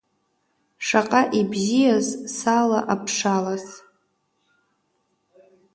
[0.85, 2.07] Шаҟа ибзиаз
[2.37, 3.65] сала аԥшалас…